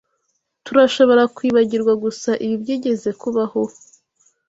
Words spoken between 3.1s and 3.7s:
kubaho?